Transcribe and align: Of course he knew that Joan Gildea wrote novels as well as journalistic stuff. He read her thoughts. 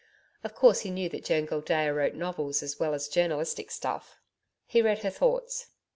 Of 0.43 0.55
course 0.55 0.79
he 0.79 0.89
knew 0.89 1.09
that 1.09 1.23
Joan 1.25 1.45
Gildea 1.45 1.93
wrote 1.93 2.15
novels 2.15 2.63
as 2.63 2.79
well 2.79 2.95
as 2.95 3.07
journalistic 3.07 3.69
stuff. 3.69 4.17
He 4.65 4.81
read 4.81 5.03
her 5.03 5.11
thoughts. 5.11 5.67